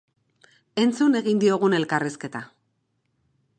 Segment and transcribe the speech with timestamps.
[0.83, 2.43] Entzun egin diogun elkarrizketa.